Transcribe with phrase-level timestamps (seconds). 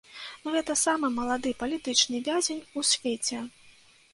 [0.53, 3.47] Гэта самы малады палітычны вязень у свеце.